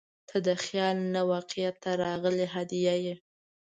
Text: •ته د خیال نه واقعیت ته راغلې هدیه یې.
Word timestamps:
•ته 0.29 0.37
د 0.47 0.49
خیال 0.65 0.97
نه 1.13 1.21
واقعیت 1.31 1.75
ته 1.83 1.91
راغلې 2.03 2.47
هدیه 2.55 2.95
یې. 3.05 3.15